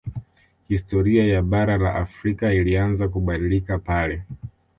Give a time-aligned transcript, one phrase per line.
[0.67, 4.23] Historia ya bara la Afrika ilianza kubadilika pale